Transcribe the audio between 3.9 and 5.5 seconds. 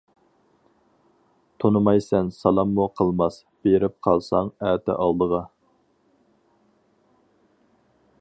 قالساڭ ئەتە ئالدىغا.